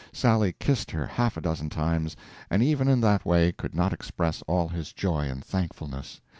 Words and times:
Sally 0.11 0.55
kissed 0.59 0.89
her 0.89 1.05
half 1.05 1.37
a 1.37 1.41
dozen 1.41 1.69
times 1.69 2.17
and 2.49 2.63
even 2.63 2.87
in 2.87 3.01
that 3.01 3.23
way 3.23 3.51
could 3.51 3.75
not 3.75 3.93
express 3.93 4.41
all 4.47 4.67
his 4.67 4.93
joy 4.93 5.25
and 5.29 5.45
thankfulness. 5.45 6.21